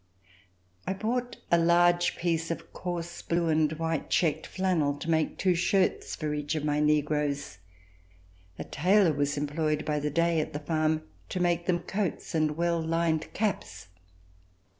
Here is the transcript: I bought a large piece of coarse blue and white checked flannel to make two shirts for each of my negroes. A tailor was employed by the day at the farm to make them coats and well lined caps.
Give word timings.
I 0.87 0.93
bought 0.95 1.37
a 1.51 1.59
large 1.59 2.15
piece 2.17 2.49
of 2.49 2.73
coarse 2.73 3.21
blue 3.21 3.49
and 3.49 3.71
white 3.73 4.09
checked 4.09 4.47
flannel 4.47 4.95
to 4.95 5.09
make 5.11 5.37
two 5.37 5.53
shirts 5.53 6.15
for 6.15 6.33
each 6.33 6.55
of 6.55 6.65
my 6.65 6.79
negroes. 6.79 7.59
A 8.57 8.63
tailor 8.63 9.13
was 9.13 9.37
employed 9.37 9.85
by 9.85 9.99
the 9.99 10.09
day 10.09 10.39
at 10.41 10.53
the 10.53 10.59
farm 10.59 11.03
to 11.29 11.39
make 11.39 11.67
them 11.67 11.81
coats 11.83 12.33
and 12.33 12.57
well 12.57 12.81
lined 12.81 13.31
caps. 13.33 13.89